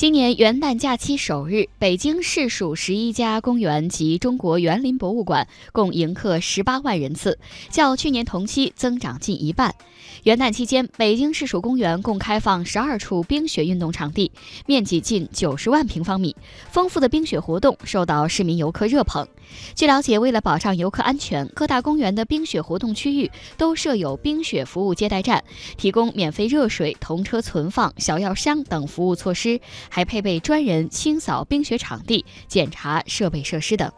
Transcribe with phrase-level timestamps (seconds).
[0.00, 7.38] 今年元旦假期首日，北京市属十一家公园及中国园林博物馆共迎客十八万人次，
[7.68, 9.74] 较去年同期增长近一半。
[10.22, 14.32] 元旦期间，北京市属公园共开放十二处冰雪运动场地，
[14.64, 16.34] 面积近九十万平方米，
[16.70, 19.28] 丰富的冰雪活动受到市民游客热捧。
[19.74, 25.44] 据了解，为了保障游客安全，各大公园的冰雪活动区域都设有冰雪服务接待站，
[25.76, 29.60] 提供免费热水、童车存放、小药箱等服务措施，
[29.90, 33.92] 还配备专人清扫冰雪场地、检查设备设施等。